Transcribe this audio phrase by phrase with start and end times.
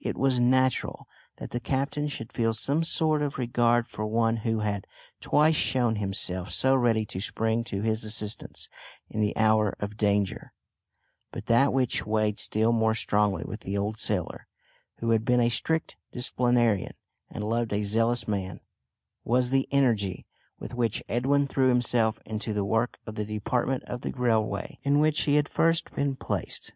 [0.00, 1.06] It was natural
[1.36, 4.88] that the captain should feel some sort of regard for one who had
[5.20, 8.68] twice shown himself so ready to spring to his assistance
[9.08, 10.52] in the hour of danger;
[11.30, 14.48] but that which weighed still more strongly with the old sailor
[14.96, 16.94] who had been a strict disciplinarian
[17.30, 18.58] and loved a zealous man
[19.22, 20.26] was the energy,
[20.58, 24.98] with which Edwin threw himself into the work of the department of the railway, in
[24.98, 26.72] which he had first been placed.